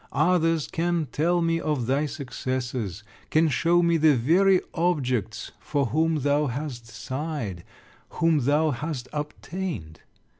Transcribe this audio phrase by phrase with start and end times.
[0.13, 6.21] Others can tell me of thy successes, can show me the very objects for whom
[6.23, 7.63] thou hast sighed,
[8.09, 9.99] whom thou hast obtained.